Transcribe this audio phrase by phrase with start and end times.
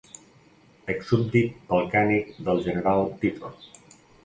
[0.93, 3.55] Ex súbdit balcànic del general Tito.